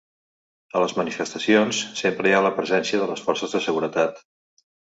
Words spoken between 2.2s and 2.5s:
hi ha